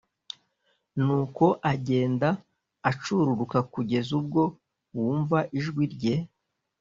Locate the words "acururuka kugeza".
2.89-4.09